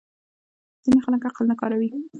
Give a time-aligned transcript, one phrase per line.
[0.83, 1.89] ځینې خلک عقل نه کاروي.